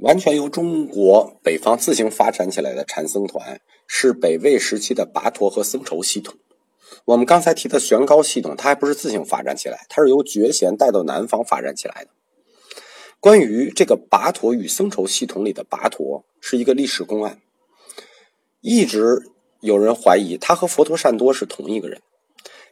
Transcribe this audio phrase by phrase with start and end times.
[0.00, 6.34] 完全由中国北方自行发展起来的禅僧团，是北魏时期的跋陀和僧稠系统。
[7.04, 12.10] 我们刚才提的玄高系统，它还不是自行发展起来，它是由觉贤带到南方发展起来的。
[13.20, 17.38] 关于这个跋陀与僧稠系统里的跋陀，是一个历史公案，
[18.62, 19.30] 一直
[19.60, 22.00] 有人怀疑他和佛陀善多是同一个人。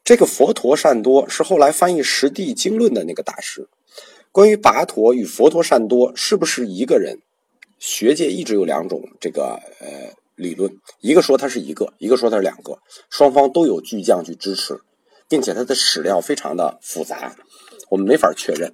[0.02, 3.68] 这个佛陀善多是后来翻译《十地经论》的那个大师。
[4.38, 7.18] 关于跋陀与佛陀善多是不是一个人，
[7.80, 12.78] 学界一直有两种这个呃理论，一个说他是一个，一个说他是两个，
[13.10, 14.80] 双方都有巨匠去支持，
[15.28, 17.34] 并且他的史料非常的复杂，
[17.88, 18.72] 我们没法确认。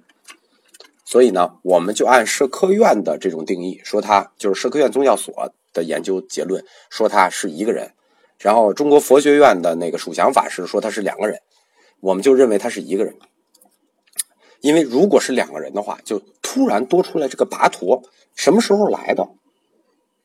[1.03, 7.91] 所以呢，我们就按社科院的这种定义，说他就是社科院宗教所的研究结论，说他是一个人。
[8.37, 11.39] 然后中国佛学院的那个蜀祥法师说他是两个人，
[12.01, 13.15] 我们就认为他是一个人。
[14.61, 18.03] 因为如果是两个人的话，就突然多出来这个跋陀，
[18.35, 19.27] 什么时候来的？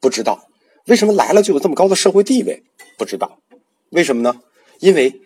[0.01, 0.47] 不知道。
[0.87, 2.63] 为什么来了就有这么高的社会地位？
[2.97, 3.39] 不知道。
[3.91, 4.41] 为什么呢？
[4.79, 5.11] 因为《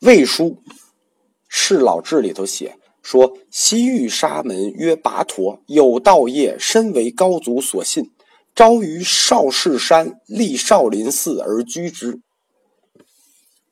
[0.00, 0.62] 魏书·
[1.48, 8.12] 释老志》里头写说：“西域沙门曰跋陀，有道业，身为高祖所信，
[8.54, 12.20] 招于少室山，立少林寺而居之。”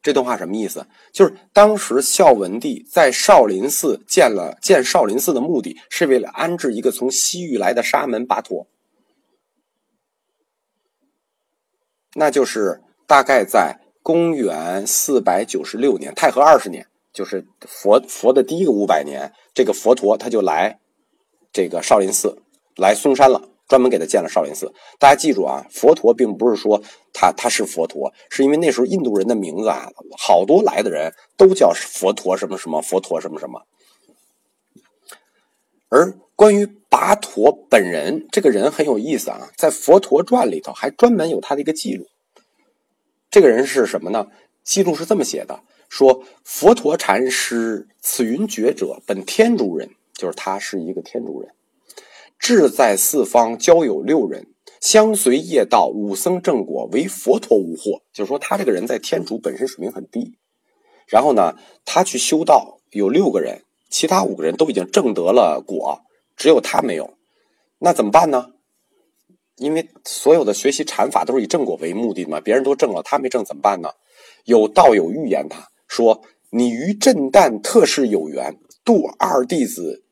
[0.04, 0.86] 这段话什么意思？
[1.12, 8.66] 就是当时孝文帝在少林寺建了建少林寺的目的是为了安置一个从西域来的沙门跋陀，
[12.16, 20.80] 那就是大概在公元四百九十六年，太和二十年，就是佛佛的第一个五百年，这个佛陀他就来
[21.50, 22.42] 这个少林寺
[22.76, 23.48] 来嵩山了。
[23.68, 24.72] 专门给他建了少林寺。
[24.98, 33.62] 大家记住啊，佛陀并不是说他他是佛陀，是因为那时候印度人的名字啊，好多来的人都叫佛陀什么什么，佛陀什么什么。
[35.88, 42.06] 而关于跋陀本人这个人很有意思啊，在《佛陀传》里头还专门有他的一个记录。
[43.30, 44.26] 这个人是什么呢？
[44.64, 51.54] 记录是这么写的：说佛陀禅师此云觉者，本天竺人，就是他是一个天竺人。
[52.38, 54.48] 志在四方，交友六人，
[54.80, 58.02] 相随业道，五僧正果，为佛陀无惑。
[58.12, 60.36] 就是说，他这个人在天竺本身水平很低，
[61.08, 66.00] 然后呢，他去修道有六个人，其他五个人都已经证得了果，
[66.36, 67.14] 只有他没有。
[67.78, 68.50] 那怎么办呢？
[69.56, 73.88] 因为所有的学习禅法都是以正果为目的嘛，别人都证了，他没证怎么办呢？
[74.44, 80.02] 有道友预言他说：“你与震旦特是有缘，度二弟子。”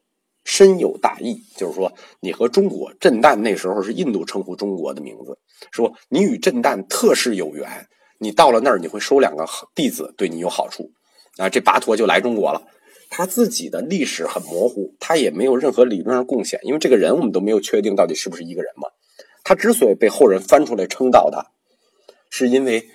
[0.45, 5.39] 深有大义，就是说，你和中国震旦那时候是印度称呼中国的名字，
[5.71, 7.87] 说你与震旦特是有缘，
[8.19, 10.91] 你到了那儿你会收两个弟子，对你有好处，
[11.37, 12.63] 啊，这跋陀就来中国了。
[13.09, 18.89] 他自己的历史很模糊，他也没有任何理论上贡献，因为这个人我们都没有确定到底是不是一个人嘛。
[19.45, 21.53] 他之所以被后人翻出来称道他，
[22.31, 22.89] 是因为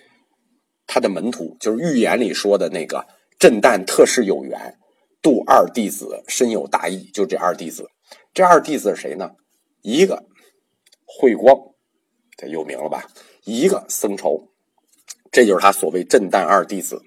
[0.88, 3.06] 他的门徒就是预言里说的那个
[3.38, 4.78] 震旦特是有缘。
[5.22, 7.90] 度二弟子深有大义，就这二弟子。
[8.34, 9.32] 这二弟子是谁呢？
[9.82, 10.26] 一个
[11.06, 11.58] 慧光，
[12.38, 13.04] 这有名了吧？
[13.44, 14.50] 一个僧稠，
[15.32, 17.02] 这就是他所谓震旦二弟子。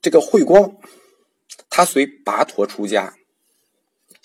[0.00, 0.76] 这个慧光，
[1.70, 3.14] 他随跋陀出家，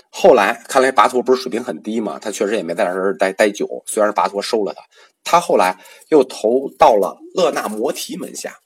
[0.09, 3.83] 后来看来跋陀不是水平很低嘛，他确实也没在那儿待待久。
[3.85, 4.81] 虽然跋陀收了他，
[5.23, 5.79] 他后来
[6.09, 8.57] 又投到了勒那摩提门下。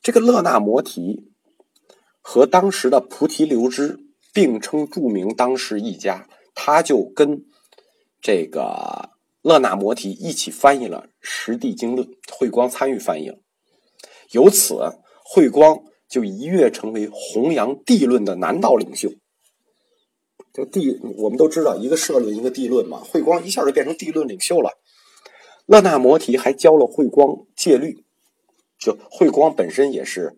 [0.00, 1.32] 这个勒那摩提。
[2.30, 3.98] 和当时的菩提流支
[4.34, 7.46] 并称著名当时一家，他就跟
[8.20, 9.08] 这个
[9.40, 13.38] 勒那摩提一起翻译了《十地经论》，慧光参与翻译了。
[14.32, 14.74] 由此，
[15.24, 19.08] 慧光就一跃成为弘扬地论的南道领袖。
[20.52, 22.98] 就地我们都知道，一个社论，一个地论嘛。
[22.98, 24.72] 慧光一下就变成地论领袖了。
[25.64, 28.04] 勒那摩提还教了慧光戒律，
[28.78, 30.36] 就慧光本身也是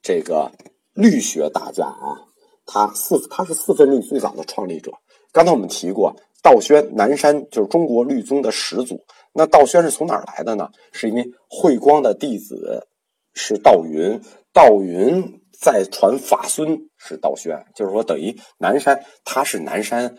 [0.00, 0.52] 这个。
[0.94, 2.22] 律学大家啊，
[2.64, 4.92] 他四他是四分律最早的创立者。
[5.32, 9.04] 刚才我们提过，道宣南山就是中国律宗的始祖。
[9.32, 10.68] 那道宣是从哪儿来的呢？
[10.92, 12.86] 是因为慧光的弟子
[13.32, 14.20] 是道云，
[14.52, 20.16] 道云再传法孙是道宣，就是说等于南山他是南山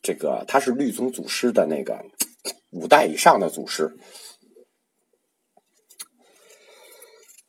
[0.00, 2.00] 这个他是律宗祖师的那个
[2.70, 3.96] 五代以上的祖师。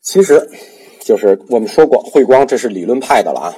[0.01, 0.49] 其实。
[1.05, 3.55] 就是我们说过，慧光这是理论派的了啊，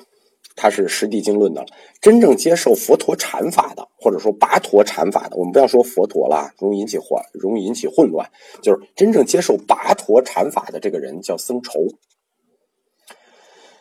[0.57, 1.67] 他是实地经论的了。
[2.01, 8.29] 真正接受佛陀禅法的，或者说跋陀禅法的，我们不要说佛陀了，容易引起混，容易引起混乱。
[8.61, 11.95] 就是真正接受跋陀禅法的这个人叫僧稠。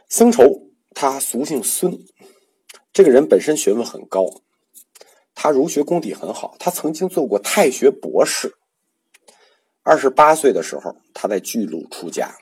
[0.08, 1.98] 僧稠他俗姓孙，
[2.92, 4.26] 这个人本身学问很高，
[5.34, 8.54] 他儒学功底很好，他曾经做过太学博士。
[9.82, 12.32] 二十八岁的时候，他在巨鹿出家，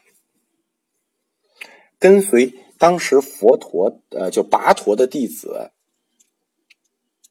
[2.05, 5.71] 跟随当时佛陀呃，就跋陀的弟子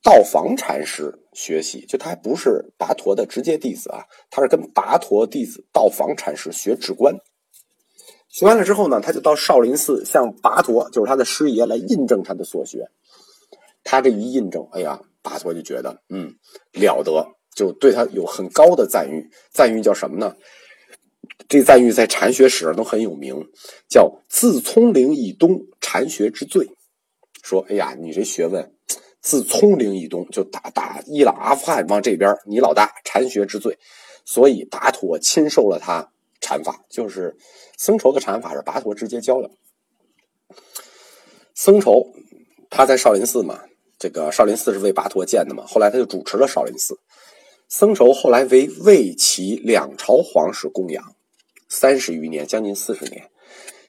[0.02, 1.86] 道房禅师学习。
[1.86, 7.16] 就他还不是跋陀的直接弟子啊，他是跟跋陀弟子道房禅师学止观。
[8.30, 12.90] 学完了之后呢，他就到少林寺向跋陀，就是他的师爷来印证他的所学。
[13.84, 15.00] 他这一印证，哎呀！
[15.22, 16.34] 跋陀就觉得，嗯，
[16.72, 19.30] 了得，就对他有很高的赞誉。
[19.52, 20.36] 赞誉叫什么呢？
[21.50, 23.36] 这赞誉在禅学史上都很有名，
[23.88, 26.70] 叫“自葱岭以东，禅学之最”。
[27.44, 28.74] 说，哎呀，你这学问，
[29.22, 33.78] 自葱岭以东，就打打伊朗、阿富汗往这边，你老大，禅学之最。
[34.26, 37.36] 所以，巴陀亲授了他禅法，就是
[37.78, 39.52] 僧稠的禅法是巴陀直接教的。
[41.54, 42.08] 僧稠
[42.70, 43.60] 他在少林寺嘛。
[44.00, 45.64] 这个少林寺是为跋陀建的嘛？
[45.66, 47.00] 后来他就主持了少林寺。
[47.70, 51.16] 僧稠后来为魏齐两朝皇室供养
[51.75, 53.31] 三十余年，将近四十年。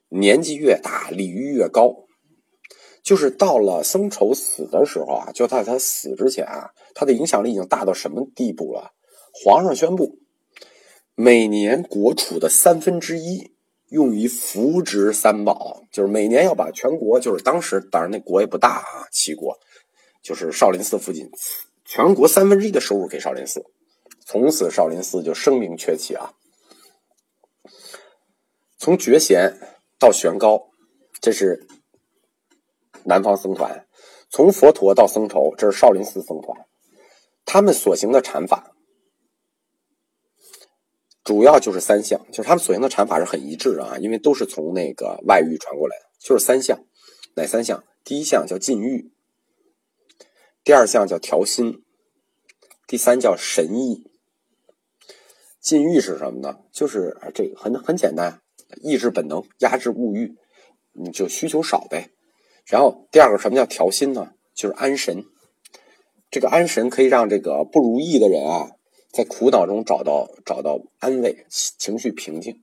[0.09, 1.95] 年纪越大，礼遇越高。
[3.03, 8.93] 就是到了僧稠死的时候啊，就在他死之前啊，他的影响力已经大到什么地步了？
[9.35, 10.19] 皇上宣布，
[11.15, 13.53] 每年国储的三分之一
[13.91, 19.55] 用于扶植三宝，就是每年要把全国，就是当时当然那国也不大啊，齐国。
[20.23, 21.29] 就是少林寺附近，
[21.85, 23.63] 全国三分之一的收入给少林寺，
[24.25, 26.33] 从此少林寺就声名鹊起啊。
[28.85, 29.59] 从觉贤
[29.99, 30.69] 到玄高，
[31.23, 31.67] 这是
[33.07, 33.87] 南方僧团；
[34.29, 36.67] 从佛陀到僧稠，这是少林寺僧团。
[37.47, 38.77] 他们所行的禅法，
[41.25, 46.85] 主要就是三项，就是他们所行的禅法是很一致的啊，因为都是从那个外域传过来的，就是三项。
[47.37, 47.83] 哪三项？
[48.05, 49.11] 第一项叫禁欲。
[50.63, 51.83] 第二项叫调心，
[52.87, 54.11] 第三叫神意。
[55.59, 56.59] 禁欲是什么呢？
[56.71, 58.43] 就是这个很很简单，
[58.83, 60.35] 抑制本能，压制物欲，
[60.93, 62.11] 你就需求少呗。
[62.67, 64.33] 然后第二个什么叫调心呢？
[64.55, 65.25] 就是安神。
[66.31, 68.71] 这个安神可以让这个不如意的人啊，
[69.13, 72.63] 在苦恼中找到找到安慰，情绪平静。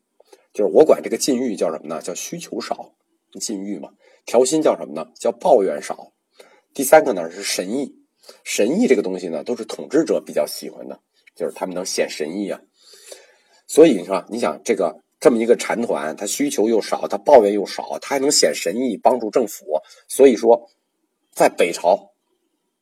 [0.54, 2.02] 就是我管这个禁欲叫什么呢？
[2.02, 2.94] 叫需求少，
[3.40, 3.92] 禁欲嘛。
[4.26, 5.12] 调心叫什么呢？
[5.16, 6.12] 叫抱怨少。
[6.74, 7.96] 第三个呢是神意，
[8.44, 11.00] 神意这个东西呢都是统治者比较喜欢的，
[11.36, 12.62] 就是他们能显神意啊。
[13.68, 19.82] 所以你说，你想这个这么一个禅团，他需求又少，他抱怨又少，他还能显神意帮助政府。
[20.10, 20.70] 所以说，
[21.32, 22.12] 在北朝，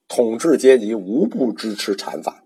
[0.07, 2.45] 统治阶级无不支持禅法。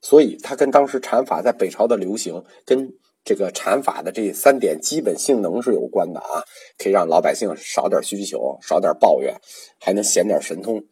[0.00, 2.92] 所以他跟当时禅法在北朝的流行跟。
[3.24, 6.42] 这个禅法的这三点基本性能是有关的啊，
[6.76, 9.40] 可以让老百姓少点需求，少点抱怨，
[9.78, 10.82] 还能显点神通。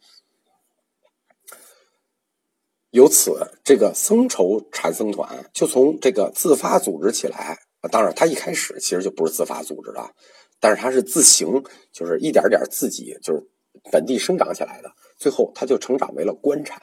[2.91, 10.15] 由此，这个僧稠禅僧团就从这个自发组织起来啊，当然他一开始其实就不是自发组织的，
[10.59, 11.63] 但是他是自行，
[11.93, 13.43] 就是一点点自己就是
[13.91, 16.83] 本地生长起来的，最后他就成长为了官禅，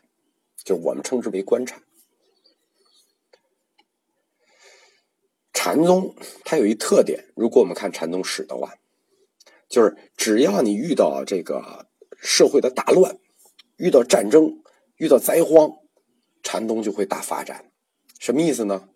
[0.64, 1.82] 就是我们称之为官禅。
[5.54, 6.16] 禅宗
[6.46, 8.76] 它有一特点，如果我们看禅宗史的话，
[9.68, 13.20] 就是只要你遇到这个社会的大乱，
[13.78, 14.64] 遇到战争，
[14.96, 15.72] 遇到灾荒，
[16.42, 17.72] 禅宗就会大发展。
[18.20, 18.88] 什么意思呢？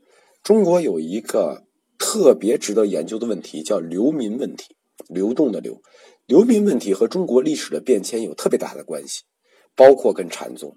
[0.44, 1.66] 中国有一个
[2.12, 4.76] 特别值得研究的问题，叫流民问题。
[5.08, 5.82] 流动的流，
[6.26, 9.24] 流民问题和中国历史的变迁有特别大的关系，
[9.78, 10.76] 包括跟禅宗。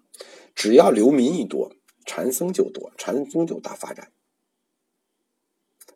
[0.55, 1.73] 只要流民一多，
[2.07, 4.13] 禅僧就多，禅宗就大发展。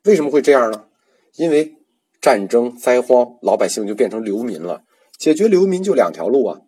[0.02, 0.88] 为什么会这样呢？
[1.36, 1.76] 因为
[2.20, 4.82] 战争灾荒，老百姓就变成流民了。
[5.16, 6.62] 解决流民就两条路啊！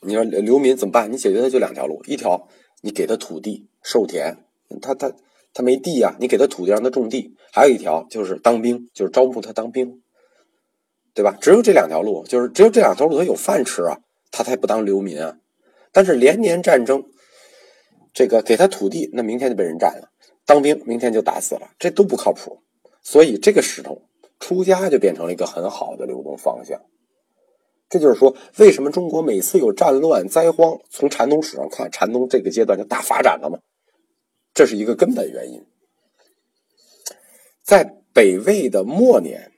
[0.00, 1.12] 你说流民怎么办？
[1.12, 2.48] 你解决的就两条路：一条
[2.80, 4.38] 你给他土地授田，
[4.80, 5.14] 他他
[5.56, 10.02] 他没地呀，你给他土地让他种地；还有一条就是当兵，就是招募他当兵，
[11.14, 11.34] 对吧？
[11.40, 13.96] 只有这两条路，就是只有这两条路他有饭吃啊，
[14.30, 15.38] 他才不当流民啊。
[15.92, 17.04] 但是连年战争，
[18.12, 20.10] 这个给他土地，那明天就被人占了。
[20.44, 22.58] 当兵，明天就打死了，这都不靠谱。
[23.02, 24.02] 所以这个石头
[24.38, 26.78] 出家就变成了一个很好的流动方向。
[27.88, 33.58] 这就是说，为什么中国每次有战乱灾荒，从禅宗史上看，禅宗这个阶段就大发展了吗？
[34.56, 35.64] 这是一个根本原因。
[37.62, 39.52] 在北魏的末年，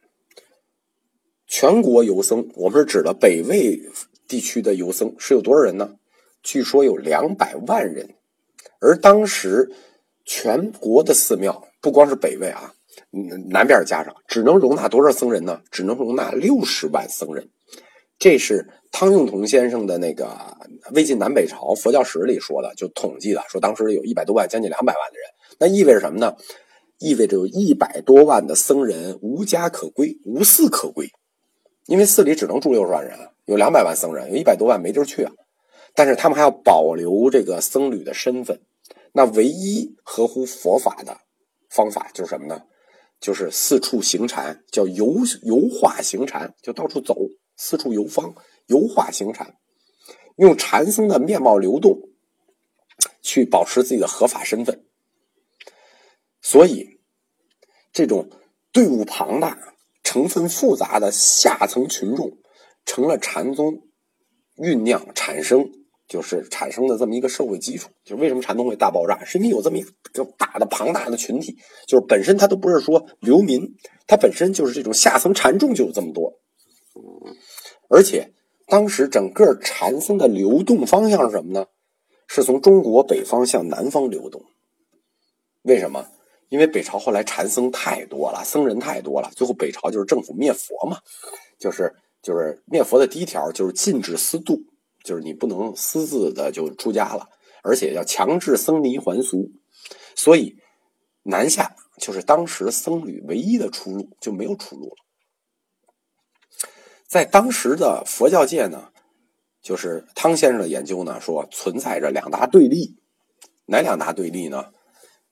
[1.46, 3.80] 全国游僧，我们是指的北魏
[4.26, 5.94] 地区的游僧是有多少人呢？
[6.42, 8.16] 据说有两百万人，
[8.80, 9.72] 而当时。
[10.30, 12.74] 全国的寺庙不光是北魏啊，
[13.48, 15.62] 南边加上，只能容纳多少僧人呢？
[15.70, 17.48] 只能容纳六十万僧人。
[18.18, 20.26] 这是汤用彤先生的那个
[20.94, 25.28] 《魏晋南北朝佛教史》里说的，就统计的，说当时有一百多万，将近两百万的人。
[25.58, 26.34] 那意味着什么呢？
[26.98, 31.08] 意味着有一百多万的僧人无家可归，无寺可归，
[31.86, 35.32] 因为寺里只能住六十万人，有两百万僧人，有一百多万没地儿去啊。
[35.94, 38.60] 但是他们还要保留这个僧侣的身份，
[39.12, 41.16] 那唯一合乎佛法的
[41.68, 42.62] 方法就是什么呢？
[43.20, 47.16] 就是四处行禅，叫游游化行禅，就到处走，
[47.56, 48.34] 四处游方，
[48.68, 49.56] 游化行禅，
[50.36, 51.98] 用禅僧的面貌流动，
[53.20, 54.86] 去保持自己的合法身份。
[56.40, 57.00] 所以，
[57.92, 58.30] 这种
[58.72, 59.58] 队伍庞大、
[60.02, 62.38] 成分复杂的下层群众，
[62.86, 63.82] 成了禅宗
[64.56, 65.72] 酝酿产生。
[66.08, 71.54] 就是产生的这么一个社会基础，就是为什么禅宗会大爆炸，是因为有这么一个大的庞大的群体，
[71.86, 73.60] 就是本身它都不是说流民，
[74.06, 76.40] 它本身就是这种下层禅众就有这么多，
[77.90, 78.32] 而且
[78.68, 81.66] 当时整个禅僧的流动方向是什么呢？
[82.26, 84.44] 是从中国北方向南方流动。
[85.62, 86.06] 为什么？
[86.50, 90.98] 因为北朝后来禅僧太多了，僧人太多了，最后北朝就是政府灭佛嘛，
[91.58, 94.60] 就是就是灭佛的第一条就是禁止私度。
[95.04, 97.28] 就是你不能私自的就出家了，
[97.62, 99.50] 而且要强制僧尼还俗，
[100.14, 100.58] 所以
[101.22, 104.96] 南下就是当时僧侣唯一的出路，就没有出路了。
[107.08, 108.90] 在当时的佛教界呢，
[109.62, 112.98] 就是汤先生的研究呢说存在着两大对立，
[113.64, 114.66] 哪两大对立呢？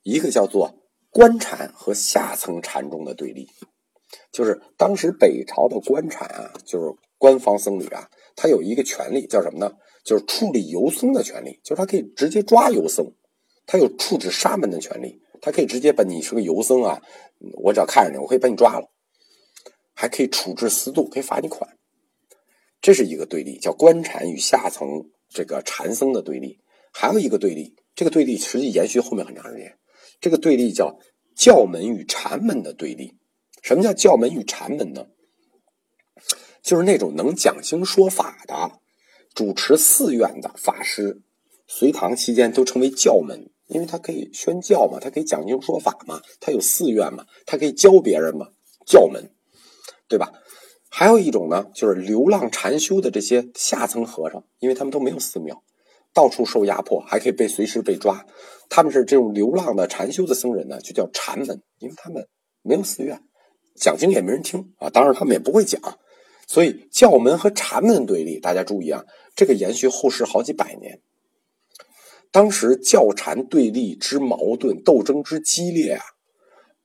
[0.03, 0.75] 一个叫做
[1.11, 3.47] 官禅和下层禅宗的对立，
[4.33, 8.09] 就是当时北朝的官禅啊，就是官方僧侣啊。
[8.35, 9.71] 他有一个权利叫什么呢？
[10.03, 13.13] 就是处理游僧的权利，就是他可以直接抓游僧，
[13.67, 17.03] 他有处置沙门的权利，他可以直接把你是个游僧啊，
[17.65, 18.89] 我只要看着你，我可以把你抓了，
[19.97, 21.77] 还可以处置私度，可以罚你款。
[22.83, 24.87] 这是一个对立，叫官禅与下层
[25.31, 26.61] 这个禅僧的对立。
[26.93, 29.77] 还有一个对立，这个对立实际延续后面很长时间，
[30.21, 30.99] 这个对立叫
[31.35, 33.17] 教门与禅门的对立。
[33.63, 35.07] 什么叫教门与禅门呢？
[36.63, 38.73] 就是那种能讲经说法的、
[39.35, 41.23] 主持寺院的法师，
[41.67, 48.49] 隋唐期间都称为教门，因为他可以宣教嘛，他可以讲经说法嘛，他有寺院嘛，他可以教别人嘛，
[48.87, 49.31] 教门，
[50.09, 50.33] 对吧？
[50.89, 55.63] 还有一种呢，就是流浪禅修的这些下层和尚，因为他们都没有寺庙，
[56.15, 58.25] 到处受压迫，还可以被随时被抓，
[58.71, 62.27] 他们是这种流浪的禅修的僧人呢，就叫禅门，因为他们
[62.63, 63.21] 没有寺院，
[63.75, 65.81] 讲经也没人听啊，当然他们也不会讲。
[66.47, 71.01] 所以教门和禅门对立，大家注意啊，这个延续后世好几百年。
[72.31, 76.05] 当时教禅对立之矛盾斗争之激烈啊，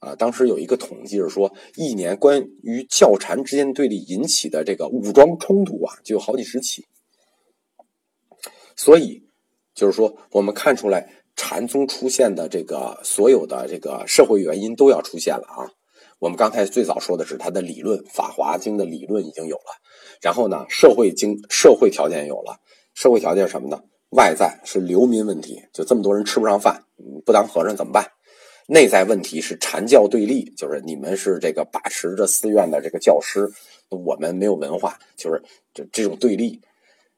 [0.01, 6.87] 啊，当时有一个统计是说，一年关于教禅之间对立引起的这个武装冲突啊，就有好几十起。
[8.75, 9.23] 所以
[9.75, 15.69] 就是说，我们看出来禅宗出现的这个所有的这个社会原因都要出现了啊。
[16.17, 19.77] 我们刚才最早说的是他的理论，《法华经》的理论已经有了，
[20.19, 22.59] 然后呢，社会经社会条件有了，
[22.95, 23.79] 社会条件什么呢？
[24.09, 26.83] 外在是流民问题，就这么多人吃不上饭，
[27.23, 28.11] 不当和尚怎么办？
[28.73, 33.51] 内在问题是禅教对立，就是你们是这个把持着寺院的这个教师，
[33.89, 36.61] 我们没有文化，就是这这种对立，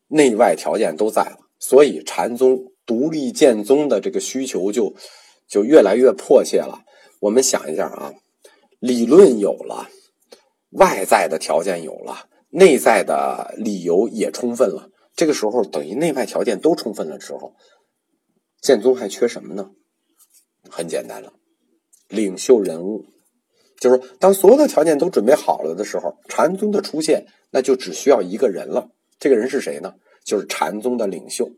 [0.07, 4.95] 内外条件都在了，所以禅宗独立建宗的这个需求就
[5.47, 6.83] 就越来越迫切了。
[7.19, 8.11] 我们想一下啊。
[8.79, 9.89] 理论有了，
[10.71, 14.89] 外在的条件有了，内在的理由也充分了。
[15.15, 17.53] 这个时候，等于内外条件都充分了之后，
[18.59, 19.69] 建宗还缺什么呢？
[20.69, 21.33] 很简单了，
[22.13, 23.05] 领袖人物。
[23.79, 28.89] 就是，当所有的条件都准备好了的时候，禅宗的出现，那就只需要一个人了。
[29.19, 29.95] 这个人是谁呢？
[30.23, 31.51] 就是禅宗的领袖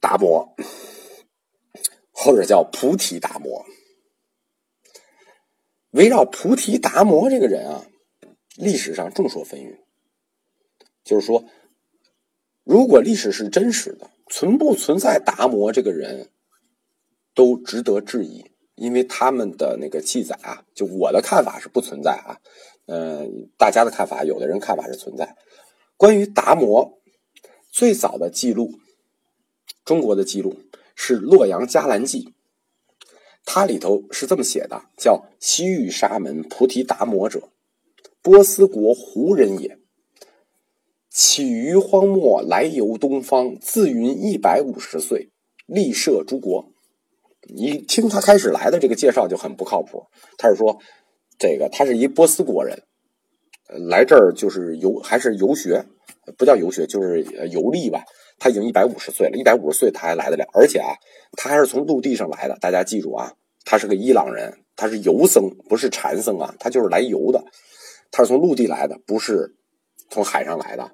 [0.00, 0.54] 达摩，
[2.12, 3.66] 或者叫菩提达摩。
[5.90, 7.86] 围绕菩提达摩这个人啊，
[8.56, 9.76] 历史上众说纷纭。
[11.04, 11.44] 就是说，
[12.64, 16.30] 如果历史是真实的，存不存在达摩这个人，
[17.34, 18.44] 都值得质疑。
[18.76, 22.40] 因为他们的那个记载啊，就我的看法是不存在啊。
[22.86, 25.36] 嗯，大家的看法，有的人看法是存在。
[25.96, 26.98] 关于达摩
[27.70, 28.72] 最早的记录，
[29.84, 30.56] 中国的记录
[30.96, 32.24] 是《洛阳伽蓝记》。
[33.44, 37.50] 它里头是这么写的：叫西域沙门菩提达摩者，
[38.20, 39.78] 波斯国胡人也。
[41.08, 45.30] 起于荒漠，来游东方，自云一百五十岁，
[45.66, 46.73] 立摄诸国。
[47.54, 50.04] 你听他开始来的这个介绍就很不靠谱。
[50.38, 50.78] 他是说，
[51.38, 52.82] 这个他是一波斯国人，
[53.88, 55.84] 来这儿就是游，还是游学，
[56.38, 58.04] 不叫游学，就是游历吧。
[58.38, 60.94] 他已经一百五十岁了，一百五十岁他还来得了，而且啊，
[61.36, 62.56] 他还是从陆地上来的。
[62.60, 63.32] 大家记住啊，
[63.64, 67.44] 他是个伊朗人，他是游僧，不是禅僧啊，他就是来游的。
[68.10, 69.54] 他是从陆地来的，不是
[70.10, 70.90] 从海上来的。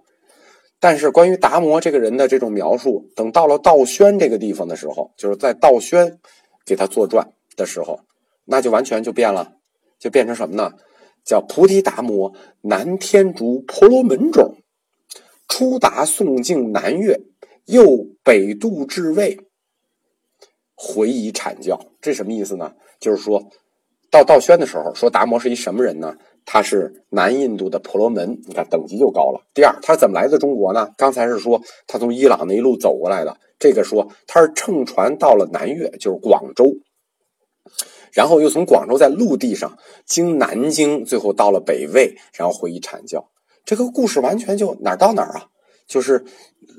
[0.81, 6.19] 但是关于达摩这个人的这种描述，等到了道宣这个地方的时候，就是在道宣
[6.65, 8.01] 给他作传的时候，
[8.47, 9.53] 那就完全就变了，
[9.99, 10.73] 就变成什么呢？
[11.23, 14.57] 叫菩提达摩南天竺婆罗门种，
[15.47, 17.21] 初达宋境南岳，
[17.67, 19.39] 又北渡至魏，
[20.75, 21.79] 回以阐教。
[22.01, 22.75] 这什么意思呢？
[22.99, 23.51] 就是说
[24.11, 26.17] 到道宣的时候，说达摩是一什么人呢？
[26.45, 29.47] 他是南印度的婆罗门，你看等级就高了。
[29.55, 30.91] 第二，他怎么来的中国呢？
[30.97, 36.75] 刚才是说他从伊朗那一路走过来的，这个说他是乘船到了南越，就是广州，
[38.13, 43.31] 然后又从广州在陆地上经南京，最后到了北魏，然后回忆阐教。
[43.65, 45.47] 这个故事完全就哪儿到哪儿啊，
[45.87, 46.25] 就是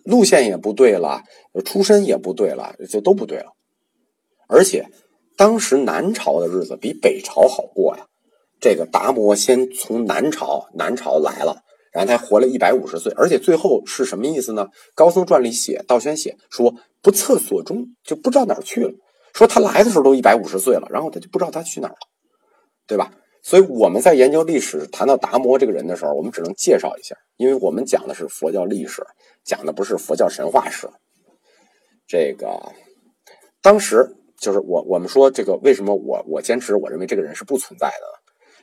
[0.03, 1.23] 路线也不对了，
[1.63, 3.53] 出身也不对了，就都不对了。
[4.47, 4.89] 而且
[5.37, 8.07] 当时南朝的日子比北朝好过呀。
[8.61, 14.69] 这个达摩先从南朝南朝来了，然后他活了一百五十岁，而且最后是什么意思呢？
[14.95, 18.93] 高僧传里写，道宣写说不测所终，就不知道哪儿去了。
[19.33, 21.97] 说他来的时候都一百五十岁了，然后他就不知道他去哪儿了，
[22.85, 23.11] 对吧？
[23.43, 29.01] 所以我们在研究历史，谈到达摩这个人的时候，我们只能介绍一下，因为我们讲的是佛教历史，
[29.43, 30.87] 讲的不是佛教神话史。
[32.05, 32.61] 这个
[33.59, 38.20] 当时就是我我们说这个为什么我我坚持我认为这个人是不存在的。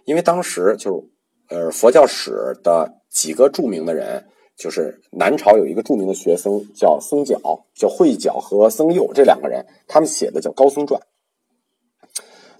[0.08, 1.02] 因为当时就
[1.50, 2.30] 是，呃，佛教史
[2.64, 7.38] 的几个著名的人，就是南朝有一个著名的学僧叫僧皎，
[7.74, 10.98] 叫慧皎和僧佑这两个人，他们写的叫《高僧传》。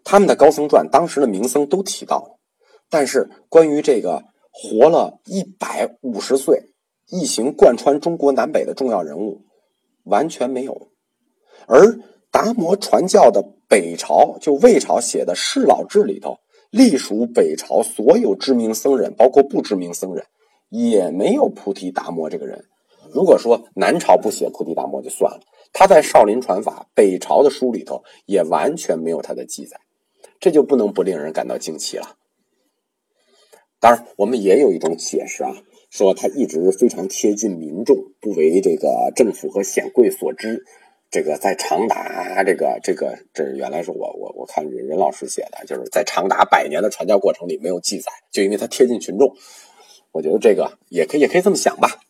[0.04, 2.38] 他们的《高僧传》当时的名僧都提到了，
[2.90, 6.74] 但是关于这个活了一百五十岁、
[7.06, 9.40] 一行贯穿中国南北的重要人物，
[10.04, 10.90] 完全没有。
[11.66, 11.98] 而
[12.30, 16.36] 达摩传教的北朝，就魏朝写的《释老志》里头。
[16.70, 20.24] 隶属北朝所有知名僧人，包括不知名僧人，
[20.68, 22.66] 也没有菩提达摩这个人。
[23.10, 25.40] 如果说南朝不写菩提达摩就算了，
[25.72, 29.78] 他在少林传法北朝的书里头也完全没有他的记载，
[30.38, 32.16] 这就不能不令人感到惊奇了。
[33.80, 35.54] 当然，我们也有一种解释啊，
[35.88, 40.64] 说他一直非常贴近民众，不为这个政府和显贵所知。
[41.10, 49.34] 这个在长达这个这个这原来是我我我看任任老师写的，就是在长达百年的传教过程里没有记载，就因为他贴近群众。
[50.12, 52.00] 我觉得这个也可以也可以这么想吧。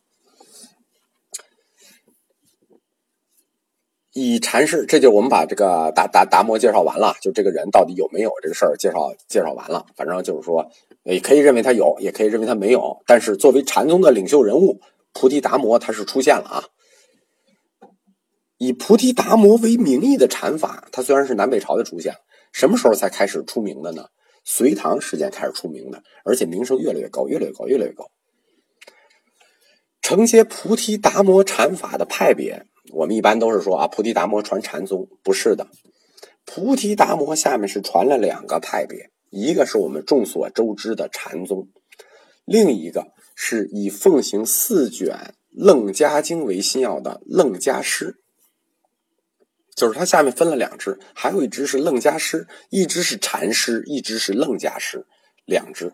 [4.11, 9.85] 以禅师，这就我们把这个达达达摩介绍完了，就这个人到底有没有这个事儿介绍介绍完了。
[9.95, 10.69] 反正就是说，
[11.03, 13.01] 也可以认为他有，也可以认为他没有。
[13.05, 14.81] 但是作为禅宗的领袖人物，
[15.13, 16.65] 菩提达摩他是出现了啊。
[18.59, 22.13] 以菩提达摩为名义的禅法，它虽然是南北朝的出现，
[22.51, 24.05] 什么时候才开始出名的呢？
[24.43, 28.11] 隋唐时间开始出名的，而且名声越来越高，越来越高，越来越高。
[30.01, 35.67] 承接菩提达摩禅法的派别，我们一般都是说啊，菩提达摩传禅宗，不是的。
[36.45, 41.69] 菩提达摩下面是传了两个派别，一个是我们众所周知的禅宗，
[42.43, 48.15] 另一个是以奉行四卷楞伽经为心要的楞伽师。
[49.79, 55.07] 就是它下面分了两支，还有一支是楞伽师，一支是禅师，一支是楞伽师，
[55.45, 55.93] 两支。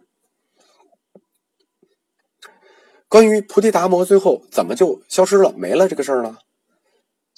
[3.08, 6.40] 关于菩提达摩最后怎么就消失了、没了这个事儿呢？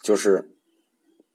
[0.02, 0.56] 就是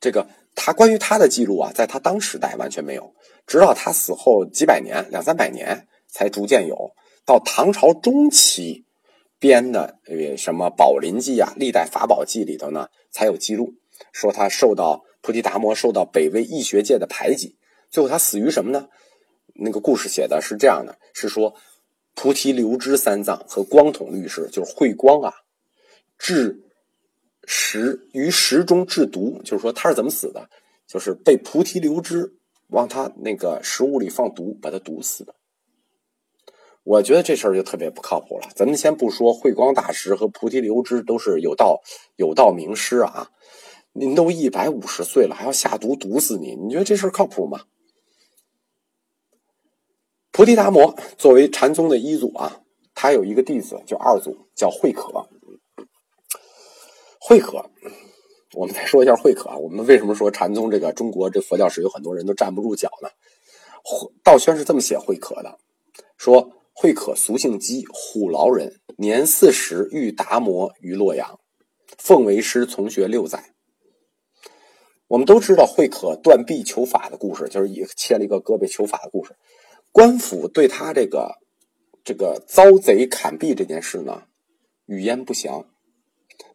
[0.01, 3.14] 这个他关于他的记录啊，在他当时代完全没有，
[3.46, 6.92] 直到他死后几百年、两三百年才逐渐有。
[7.27, 8.87] 到唐朝中期
[9.38, 13.75] 编的呃什么《宝林记》啊、《历代法宝记》里头呢，才有记录。
[14.11, 17.57] 说他受到菩提达摩受到北魏易学界的排挤，
[17.91, 18.88] 最后他死于什么呢？
[19.55, 21.55] 那个故事写的是这样的：是说
[22.15, 25.33] 菩提流支三藏和光统律师，就是慧光啊，
[26.19, 26.62] 治
[27.45, 30.49] 食于食中制毒，就是说他是怎么死的？
[30.87, 32.35] 就是被菩提流支
[32.69, 35.35] 往他那个食物里放毒，把他毒死的。
[36.83, 38.49] 我觉得这事儿就特别不靠谱了。
[38.57, 41.81] 咱们先不说慧光大师和菩提流支都是有道
[42.17, 43.31] 有道名师啊。
[43.92, 46.57] 您都一百五十岁了，还要下毒毒死你？
[46.57, 47.62] 你觉得这事靠谱吗？
[50.31, 52.62] 菩提达摩作为禅宗的一祖啊，
[52.94, 55.28] 他有一个弟子叫二祖，叫慧可。
[57.20, 57.70] 慧可，
[58.55, 59.57] 我们再说一下慧可啊。
[59.57, 63.09] 我们为什么说禅宗这个中国这佛教史有很多人都站不住脚呢？
[64.24, 65.59] 道宣是这么写慧可的：
[66.16, 71.38] 说慧可俗姓姬，虎牢人，年四十遇达摩于洛阳，
[71.98, 73.52] 奉为师，从学六载。
[75.12, 79.37] 我们都知道慧可断臂求法的故事，就是以切了一个胳膊求法的故事。
[79.90, 81.35] 官府对他这个
[82.03, 84.22] 这个遭贼砍臂这件事呢，
[84.87, 85.66] 语焉不详。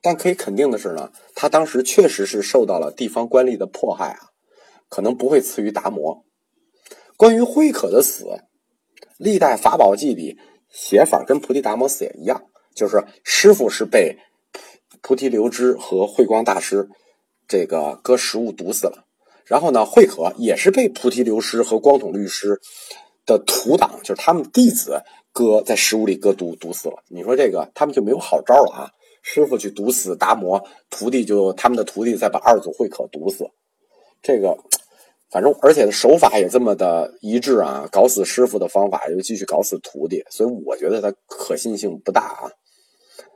[0.02, 4.34] 但可以肯定的是呢，他当时确实是受到了地方官吏的迫害啊，
[4.90, 6.26] 可能不会次于达摩。
[7.16, 8.26] 关于慧可的死，
[9.20, 10.36] 历代法宝记里
[10.68, 12.42] 写法跟菩提达摩死也一样，
[12.74, 14.18] 就是师傅是被
[15.04, 16.90] 菩提流支和慧光大师
[17.48, 19.06] 这个割食物毒死了，
[19.46, 22.60] 然后呢，慧可也是被菩提流师和光统律师
[23.26, 27.04] 的徒党，就是他们弟子割在食物里割毒毒死了。
[27.08, 28.92] 你说这个他们就没有好招了啊？
[29.22, 33.46] 师傅去毒死达摩，徒弟就他们的徒弟再把二祖慧可毒死，
[34.22, 34.58] 这个。
[35.30, 37.86] 反正，而且手法也这么的一致啊！
[37.92, 42.48] 搞死师傅的方法又继续搞死徒弟，所以我觉得它可信性不大啊。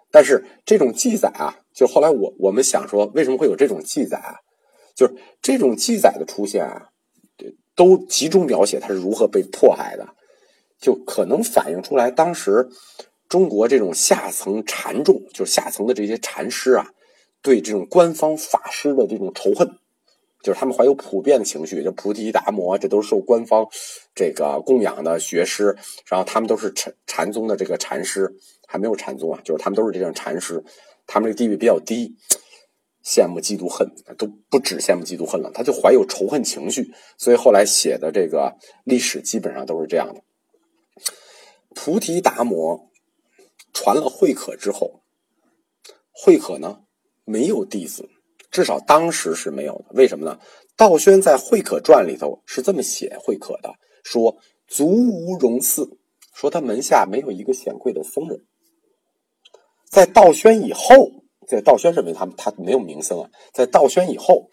[0.10, 4.36] 但是这种记载啊，就后来我我们想说，为什么会有这种记载啊？
[4.96, 6.90] 就是这种记载的出现啊，
[7.76, 10.08] 都集中描写他是如何被迫害的，
[10.80, 12.68] 就可能反映出来当时
[13.30, 16.88] 中国这种下层禅众，就是下层的这些禅师啊，
[17.42, 19.78] 对这种官方法师的这种仇恨。
[20.44, 23.64] 就是他们怀有普遍的情绪，就菩提达摩，这都是受官方
[24.16, 28.36] 这个供养的学师，然后他们都是禅禅宗的这个禅师，
[28.68, 30.64] 还没有禅宗啊，就是他们都是这种禅师，
[31.08, 32.16] 他们这个地位比较低，
[33.04, 40.22] 羡慕嫉妒恨都不止羡慕嫉妒恨了，他就怀有仇恨情绪，所以后来写的这个历史基本上都是这样的。
[41.74, 42.90] 菩提达摩
[43.74, 45.02] 传了慧可之后，
[46.12, 46.82] 慧可呢
[47.26, 48.10] 没有弟子。
[48.52, 50.38] 至少当时是没有的，为什么呢？
[50.76, 54.38] 道宣在《慧可传》里头是这么写慧可的：说
[54.68, 55.98] 足无容嗣，
[56.34, 58.46] 说他门下没有一个显贵的僧人。
[59.92, 61.12] 在道宣以后，
[61.46, 63.30] 在道宣认为他他没有名声啊。
[63.54, 64.50] 在道宣以后，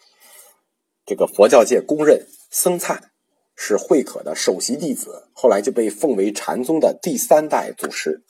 [1.05, 3.11] 这个佛教界公认僧璨
[3.55, 8.25] 是慧可的首席弟子，后来就被奉为禅宗的第三代祖师。